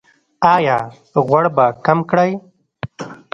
ایا 0.53 0.77
غوړ 1.27 1.45
به 1.55 1.65
کم 1.85 1.99
کړئ؟ 2.09 2.31